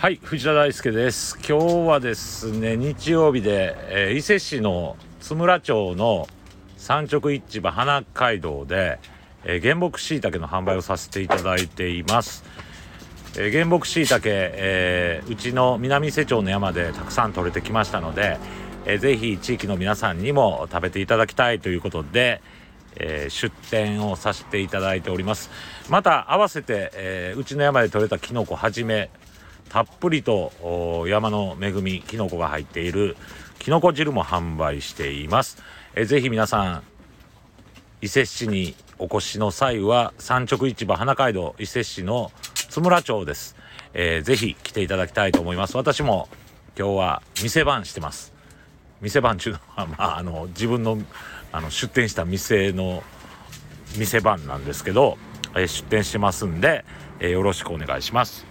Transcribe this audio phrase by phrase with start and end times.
[0.00, 1.36] はい藤田大輔です。
[1.46, 6.26] 今日はですね日曜日で、えー、伊勢市の津村町の
[6.78, 8.98] 産直市場花街道で、
[9.44, 12.44] えー、原木しいたけの販売をさせていただいています、
[13.36, 18.38] えー、原木しいたけ、えー、うちの南伊勢町の山でたくさん取れてきましたので、
[18.86, 22.40] えー、ぜひ地域の皆さんにも食べていただきたいということで、
[22.96, 25.50] えー、出店をさせていただいております。
[25.90, 29.10] また合わせて、えー、うちの山で採れたきのこはじめ
[29.68, 33.16] たっぷりと山の恵みきのこが入っている
[33.58, 35.62] きのこ汁も販売しています。
[35.94, 36.82] えぜひ皆さん
[38.00, 43.56] 伊勢市にお越しの際は産直市場花街道伊勢市の津村町です、
[43.92, 45.76] えー、ぜひ来ていただきたいと思います。
[45.76, 46.28] 私も
[46.78, 48.32] 今日は店番してます。
[49.00, 50.98] 店番中のはまああの自分の
[51.52, 53.02] あの出店した店の
[53.98, 55.18] 店番なんですけど、
[55.54, 56.84] えー、出店してますんで、
[57.18, 58.49] えー、よろしくお願いします。